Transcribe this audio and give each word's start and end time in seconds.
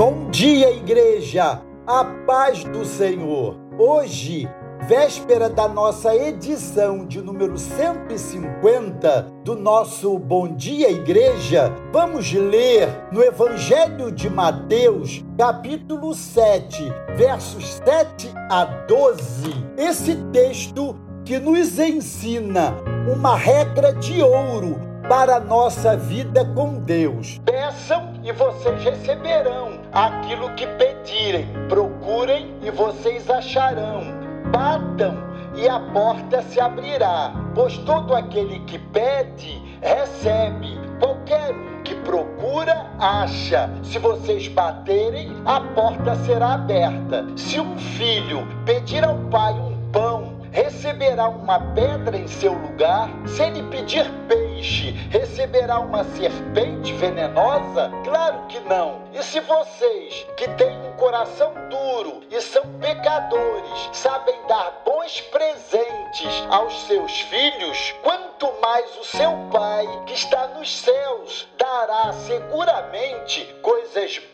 Bom 0.00 0.30
dia, 0.30 0.72
igreja! 0.72 1.60
A 1.86 2.04
paz 2.26 2.64
do 2.64 2.86
Senhor! 2.86 3.54
Hoje, 3.78 4.48
véspera 4.88 5.50
da 5.50 5.68
nossa 5.68 6.16
edição 6.16 7.04
de 7.04 7.20
número 7.20 7.58
150 7.58 9.26
do 9.44 9.54
nosso 9.54 10.18
Bom 10.18 10.54
Dia 10.54 10.90
Igreja, 10.90 11.70
vamos 11.92 12.32
ler 12.32 12.88
no 13.12 13.22
Evangelho 13.22 14.10
de 14.10 14.30
Mateus, 14.30 15.22
capítulo 15.36 16.14
7, 16.14 16.82
versos 17.14 17.74
7 17.86 18.32
a 18.50 18.64
12, 18.64 19.52
esse 19.76 20.16
texto 20.32 20.96
que 21.26 21.38
nos 21.38 21.78
ensina 21.78 22.74
uma 23.06 23.36
regra 23.36 23.92
de 23.92 24.22
ouro 24.22 24.80
para 25.06 25.36
a 25.36 25.40
nossa 25.40 25.94
vida 25.94 26.42
com 26.54 26.78
Deus. 26.78 27.38
Peçam 27.44 28.14
e 28.22 28.32
vocês 28.32 28.82
receberão 28.82 29.79
aquilo 29.92 30.54
que 30.54 30.66
pedirem. 30.66 31.46
Procurem 31.68 32.54
e 32.62 32.70
vocês 32.70 33.28
acharão. 33.28 34.02
Batam 34.50 35.30
e 35.54 35.68
a 35.68 35.80
porta 35.80 36.42
se 36.42 36.60
abrirá. 36.60 37.32
Pois 37.54 37.76
todo 37.78 38.14
aquele 38.14 38.60
que 38.60 38.78
pede, 38.78 39.60
recebe. 39.80 40.78
Qualquer 40.98 41.54
um 41.54 41.82
que 41.82 41.94
procura, 41.94 42.86
acha. 42.98 43.70
Se 43.82 43.98
vocês 43.98 44.48
baterem, 44.48 45.32
a 45.44 45.60
porta 45.60 46.14
será 46.16 46.54
aberta. 46.54 47.26
Se 47.36 47.58
um 47.60 47.76
filho 47.78 48.46
pedir 48.64 49.04
ao 49.04 49.16
pai 49.30 49.52
um 49.54 49.90
pão, 49.90 50.40
receberá 50.52 51.28
uma 51.28 51.58
pedra 51.74 52.16
em 52.16 52.26
seu 52.26 52.52
lugar? 52.52 53.08
Se 53.26 53.42
ele 53.42 53.62
pedir 53.64 54.04
peixe, 54.28 54.49
receberá 55.10 55.80
uma 55.80 56.04
serpente 56.04 56.92
venenosa? 56.94 57.90
Claro 58.04 58.46
que 58.48 58.60
não. 58.60 59.02
E 59.12 59.22
se 59.22 59.40
vocês, 59.40 60.26
que 60.36 60.48
têm 60.50 60.78
um 60.86 60.92
coração 60.92 61.52
duro 61.68 62.22
e 62.30 62.40
são 62.40 62.62
pecadores, 62.80 63.90
sabem 63.92 64.34
dar 64.46 64.82
bons 64.84 65.20
presentes 65.22 66.46
aos 66.50 66.82
seus 66.82 67.20
filhos, 67.22 67.94
quanto 68.02 68.52
mais 68.60 68.96
o 68.98 69.04
seu 69.04 69.30
Pai, 69.50 69.86
que 70.06 70.14
está 70.14 70.48
nos 70.48 70.78
céus, 70.80 71.48
dará 71.58 72.12
seguramente 72.12 73.44
coisas 73.62 73.79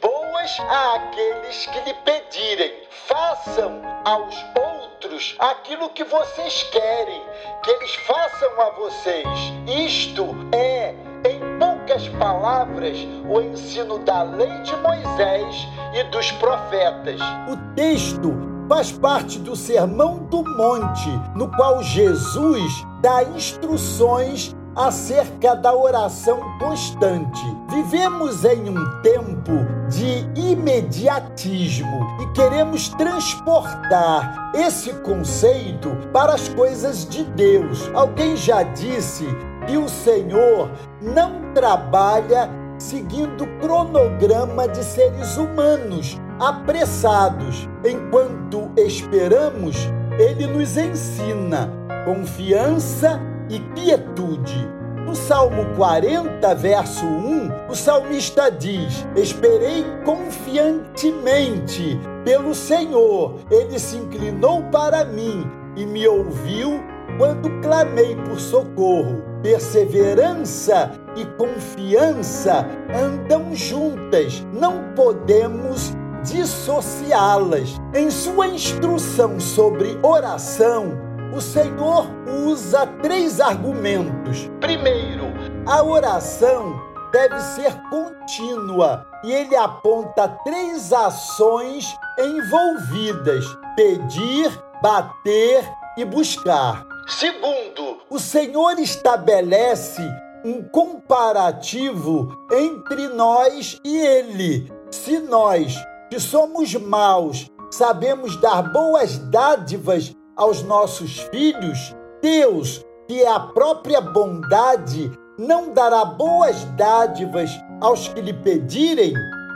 boas 0.00 0.60
àqueles 0.60 1.66
que 1.66 1.80
lhe 1.80 1.94
pedirem. 2.04 2.72
Façam 3.06 3.80
aos 4.04 4.34
outros 4.54 5.34
aquilo 5.38 5.88
que 5.90 6.04
vocês 6.04 6.62
querem 6.64 7.22
que 7.62 7.70
eles 7.70 7.94
façam 8.06 8.60
a 8.60 8.70
vocês. 8.70 9.26
Isto 9.66 10.26
é, 10.52 10.94
em 11.28 11.58
poucas 11.58 12.06
palavras, 12.18 12.98
o 13.28 13.40
ensino 13.40 13.98
da 14.00 14.22
lei 14.22 14.52
de 14.62 14.76
Moisés 14.76 15.68
e 15.94 16.04
dos 16.04 16.30
profetas. 16.32 17.20
O 17.48 17.74
texto 17.74 18.32
faz 18.68 18.92
parte 18.92 19.38
do 19.38 19.56
Sermão 19.56 20.18
do 20.26 20.42
Monte, 20.56 21.08
no 21.34 21.50
qual 21.52 21.82
Jesus 21.82 22.84
dá 23.00 23.22
instruções 23.22 24.55
acerca 24.76 25.56
da 25.56 25.74
oração 25.74 26.38
constante. 26.58 27.42
Vivemos 27.70 28.44
em 28.44 28.68
um 28.68 29.00
tempo 29.00 29.52
de 29.88 30.28
imediatismo 30.38 32.06
e 32.20 32.26
queremos 32.34 32.90
transportar 32.90 34.52
esse 34.54 34.92
conceito 35.00 35.90
para 36.12 36.34
as 36.34 36.48
coisas 36.50 37.08
de 37.08 37.24
Deus. 37.24 37.90
Alguém 37.94 38.36
já 38.36 38.62
disse 38.62 39.24
que 39.66 39.78
o 39.78 39.88
Senhor 39.88 40.70
não 41.00 41.52
trabalha 41.54 42.50
seguindo 42.78 43.46
cronograma 43.58 44.68
de 44.68 44.84
seres 44.84 45.38
humanos 45.38 46.20
apressados. 46.38 47.66
Enquanto 47.84 48.70
esperamos, 48.76 49.76
ele 50.18 50.46
nos 50.46 50.76
ensina 50.76 51.70
confiança 52.04 53.20
e 53.48 53.60
quietude. 53.74 54.68
No 55.04 55.14
Salmo 55.14 55.64
40, 55.76 56.54
verso 56.56 57.06
1, 57.06 57.68
o 57.70 57.74
salmista 57.76 58.50
diz: 58.50 59.06
Esperei 59.14 59.84
confiantemente 60.04 61.98
pelo 62.24 62.54
Senhor, 62.54 63.36
ele 63.48 63.78
se 63.78 63.96
inclinou 63.96 64.64
para 64.64 65.04
mim 65.04 65.46
e 65.76 65.86
me 65.86 66.08
ouviu 66.08 66.82
quando 67.18 67.48
clamei 67.60 68.16
por 68.16 68.40
socorro. 68.40 69.22
Perseverança 69.42 70.90
e 71.14 71.24
confiança 71.36 72.66
andam 72.92 73.54
juntas, 73.54 74.44
não 74.52 74.92
podemos 74.96 75.94
dissociá-las. 76.24 77.80
Em 77.94 78.10
sua 78.10 78.48
instrução 78.48 79.38
sobre 79.38 79.96
oração, 80.02 80.98
o 81.34 81.40
Senhor 81.40 82.06
usa 82.46 82.86
três 83.02 83.40
argumentos. 83.40 84.50
Primeiro, 84.60 85.24
a 85.66 85.82
oração 85.82 86.80
deve 87.12 87.40
ser 87.40 87.74
contínua 87.88 89.06
e 89.24 89.32
ele 89.32 89.56
aponta 89.56 90.28
três 90.44 90.92
ações 90.92 91.94
envolvidas: 92.18 93.44
pedir, 93.74 94.50
bater 94.82 95.64
e 95.96 96.04
buscar. 96.04 96.86
Segundo, 97.06 97.98
o 98.10 98.18
Senhor 98.18 98.78
estabelece 98.78 100.02
um 100.44 100.62
comparativo 100.62 102.36
entre 102.52 103.08
nós 103.08 103.80
e 103.84 103.96
ele. 103.96 104.72
Se 104.90 105.18
nós, 105.18 105.74
que 106.10 106.20
somos 106.20 106.74
maus, 106.74 107.50
sabemos 107.70 108.40
dar 108.40 108.62
boas 108.72 109.18
dádivas 109.18 110.15
aos 110.36 110.62
nossos 110.62 111.18
filhos, 111.30 111.96
Deus, 112.22 112.84
que 113.08 113.22
é 113.22 113.28
a 113.28 113.40
própria 113.40 114.00
bondade, 114.00 115.10
não 115.38 115.72
dará 115.72 116.04
boas 116.04 116.64
dádivas 116.76 117.50
aos 117.80 118.08
que 118.08 118.20
lhe 118.20 118.32
pedirem? 118.32 119.14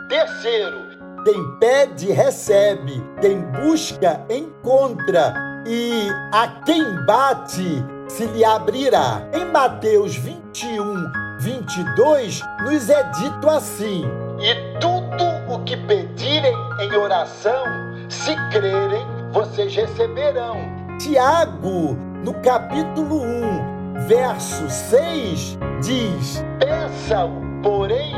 Terceiro, 0.08 0.78
quem 1.24 1.58
pede, 1.58 2.10
recebe, 2.12 3.02
quem 3.20 3.40
busca, 3.40 4.24
encontra, 4.30 5.34
e 5.66 6.08
a 6.32 6.62
quem 6.64 7.04
bate, 7.04 7.84
se 8.08 8.24
lhe 8.26 8.44
abrirá. 8.44 9.22
Em 9.34 9.44
Mateus 9.44 10.16
21, 10.16 11.12
22, 11.38 12.40
nos 12.64 12.88
é 12.88 13.02
dito 13.10 13.48
assim: 13.48 14.04
E 14.40 14.78
tudo 14.78 15.54
o 15.54 15.62
que 15.64 15.76
pedirem 15.76 16.54
em 16.80 16.96
oração, 16.96 17.64
se 18.08 18.34
crerem, 18.50 19.19
vocês 19.32 19.74
receberão. 19.74 20.56
Tiago, 20.98 21.96
no 22.24 22.34
capítulo 22.42 23.22
1, 23.22 24.06
verso 24.06 24.68
6, 24.68 25.58
diz: 25.82 26.44
Peça-o, 26.58 27.30
porém, 27.62 28.14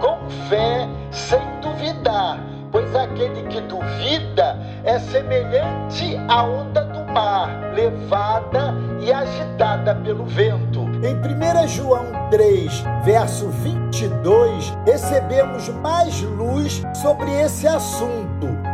com 0.00 0.28
fé, 0.48 0.88
sem 1.10 1.40
duvidar, 1.60 2.40
pois 2.70 2.94
aquele 2.94 3.42
que 3.44 3.60
duvida 3.62 4.58
é 4.84 4.98
semelhante 4.98 6.16
à 6.28 6.42
onda 6.42 6.84
do 6.84 7.12
mar, 7.12 7.72
levada 7.72 8.74
e 9.00 9.12
agitada 9.12 9.94
pelo 9.94 10.26
vento. 10.26 10.80
Em 11.02 11.14
1 11.14 11.68
João 11.68 12.06
3, 12.30 12.84
verso 13.04 13.48
22, 13.48 14.76
recebemos 14.84 15.68
mais 15.68 16.20
luz 16.22 16.82
sobre 17.00 17.30
esse 17.40 17.66
assunto 17.66 18.25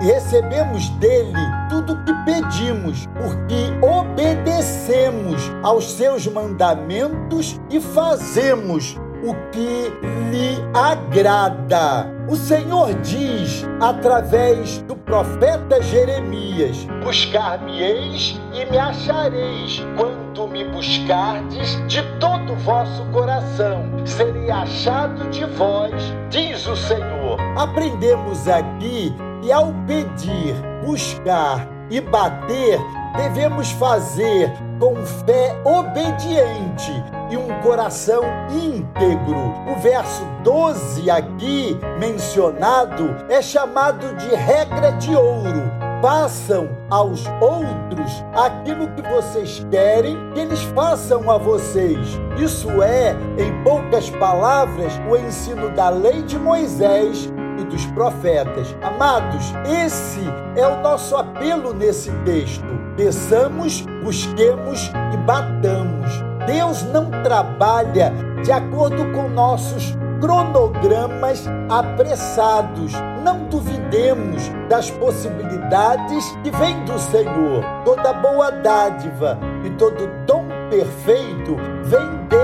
e 0.03 0.05
recebemos 0.05 0.89
dele 0.91 1.39
tudo 1.69 1.93
o 1.93 2.05
que 2.05 2.13
pedimos, 2.25 3.07
porque 3.07 3.73
obedecemos 3.81 5.41
aos 5.63 5.93
seus 5.93 6.27
mandamentos 6.27 7.61
e 7.71 7.81
fazemos 7.81 8.97
o 9.23 9.33
que 9.53 9.93
lhe 10.31 10.59
agrada. 10.75 12.11
O 12.29 12.35
Senhor 12.35 12.93
diz 12.95 13.65
através 13.81 14.79
do 14.83 14.97
profeta 14.97 15.81
Jeremias: 15.81 16.85
Buscar-me-eis 17.05 18.41
e 18.53 18.65
me 18.69 18.79
achareis, 18.79 19.87
quando 19.97 20.49
me 20.49 20.65
buscardes 20.65 21.81
de 21.87 22.03
todo 22.19 22.55
o 22.55 22.57
vosso 22.57 23.05
coração. 23.13 23.85
Serei 24.05 24.51
achado 24.51 25.31
de 25.31 25.45
vós, 25.45 25.93
diz 26.29 26.67
o 26.67 26.75
Senhor. 26.75 27.39
Aprendemos 27.57 28.49
aqui 28.49 29.15
que 29.43 29.51
ao 29.51 29.75
pedir, 29.87 30.55
buscar 30.87 31.69
e 31.91 32.01
bater, 32.01 32.81
devemos 33.17 33.73
fazer 33.73 34.51
com 34.79 34.95
fé 35.27 35.61
obediente 35.65 36.93
e 37.29 37.37
um 37.37 37.61
coração 37.61 38.23
íntegro. 38.51 39.37
O 39.71 39.81
verso 39.81 40.25
12 40.45 41.11
aqui 41.11 41.79
mencionado 41.99 43.17
é 43.29 43.43
chamado 43.43 44.15
de 44.17 44.35
regra 44.35 44.93
de 44.93 45.15
ouro. 45.15 45.71
Façam 46.01 46.69
aos 46.91 47.25
outros 47.41 48.25
aquilo 48.35 48.89
que 48.89 49.03
vocês 49.03 49.65
querem 49.71 50.17
que 50.33 50.41
eles 50.41 50.63
façam 50.75 51.31
a 51.31 51.39
vocês. 51.39 52.19
Isso 52.37 52.83
é, 52.83 53.15
em 53.39 53.63
poucas 53.63 54.11
palavras, 54.11 54.93
o 55.09 55.17
ensino 55.17 55.71
da 55.71 55.91
lei 55.91 56.23
de 56.23 56.39
Moisés 56.39 57.31
e 57.59 57.65
dos 57.65 57.85
profetas. 57.87 58.75
Amados, 58.83 59.53
esse 59.85 60.21
é 60.57 60.67
o 60.67 60.81
nosso 60.81 61.17
apelo 61.17 61.73
nesse 61.73 62.11
texto. 62.25 62.65
Peçamos, 62.97 63.85
busquemos 64.03 64.91
e 65.13 65.17
batamos. 65.19 66.11
Deus 66.47 66.83
não 66.83 67.11
trabalha 67.23 68.13
de 68.43 68.51
acordo 68.51 69.13
com 69.13 69.29
nossos 69.29 69.97
cronogramas 70.21 71.45
apressados. 71.69 72.93
Não 73.25 73.45
duvidemos 73.49 74.49
das 74.69 74.91
possibilidades 74.91 76.25
que 76.43 76.51
vêm 76.51 76.85
do 76.85 76.99
Senhor. 76.99 77.65
Toda 77.85 78.13
boa 78.13 78.51
dádiva 78.51 79.39
e 79.65 79.71
todo 79.71 80.09
dom 80.27 80.47
perfeito 80.71 81.57
vem 81.85 82.17
dele, 82.29 82.42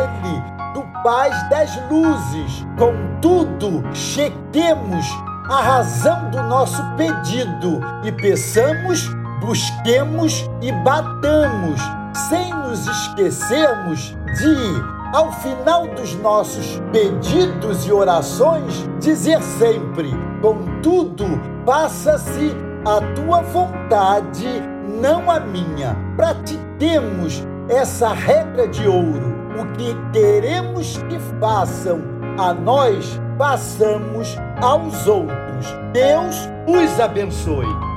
Pai 1.02 1.30
das 1.48 1.70
luzes. 1.90 2.66
Contudo, 2.76 3.84
chequemos 3.94 5.06
a 5.48 5.60
razão 5.60 6.30
do 6.30 6.42
nosso 6.42 6.82
pedido 6.96 7.80
e 8.04 8.12
peçamos, 8.12 9.08
busquemos 9.40 10.48
e 10.60 10.72
batamos, 10.72 11.80
sem 12.28 12.52
nos 12.52 12.86
esquecermos 12.86 14.16
de 14.38 14.98
ao 15.14 15.32
final 15.32 15.86
dos 15.88 16.14
nossos 16.16 16.80
pedidos 16.92 17.86
e 17.86 17.92
orações, 17.92 18.88
dizer 19.00 19.42
sempre: 19.42 20.10
Contudo, 20.42 21.24
faça-se 21.64 22.54
a 22.84 23.00
tua 23.14 23.40
vontade, 23.42 24.62
não 25.00 25.30
a 25.30 25.40
minha. 25.40 25.96
Pratiquemos 26.16 27.42
essa 27.68 28.12
regra 28.12 28.66
de 28.68 28.86
ouro. 28.86 29.37
O 29.58 29.66
que 29.72 29.92
queremos 30.12 30.98
que 31.08 31.18
façam 31.40 32.00
a 32.38 32.54
nós, 32.54 33.20
façamos 33.36 34.36
aos 34.62 35.08
outros. 35.08 35.66
Deus 35.92 36.36
os 36.66 37.00
abençoe. 37.00 37.87